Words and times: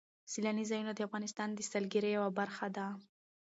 سیلاني 0.31 0.63
ځایونه 0.71 0.91
د 0.95 0.99
افغانستان 1.07 1.49
د 1.53 1.59
سیلګرۍ 1.71 2.11
یوه 2.17 2.29
برخه 2.39 2.67
ده. 2.75 2.87